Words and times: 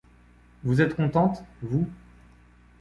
Vous 0.63 0.81
êtes 0.81 0.95
contente, 0.95 1.43
vous. 1.61 1.87